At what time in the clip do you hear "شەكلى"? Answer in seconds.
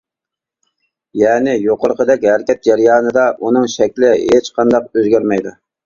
3.79-4.15